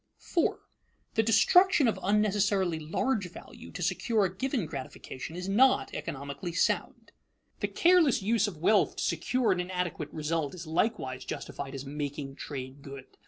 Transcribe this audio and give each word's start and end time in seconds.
[Sidenote: 0.17 0.49
The 0.49 0.49
wasteful 0.49 0.49
use 0.49 0.49
of 0.49 0.63
wealth] 0.63 1.13
4. 1.13 1.13
The 1.13 1.23
destruction 1.23 1.87
of 1.87 1.99
unnecessarily 2.01 2.79
large 2.79 3.29
value 3.29 3.71
to 3.71 3.81
secure 3.83 4.25
a 4.25 4.35
given 4.35 4.65
gratification 4.65 5.35
is 5.35 5.47
not 5.47 5.93
economically 5.93 6.53
sound. 6.53 7.11
The 7.59 7.67
careless 7.67 8.23
use 8.23 8.47
of 8.47 8.57
wealth 8.57 8.95
to 8.95 9.03
secure 9.03 9.51
an 9.51 9.59
inadequate 9.59 10.11
result 10.11 10.55
is 10.55 10.65
likewise 10.65 11.23
justified 11.23 11.75
as 11.75 11.85
"making 11.85 12.33
trade 12.33 12.81
good." 12.81 13.15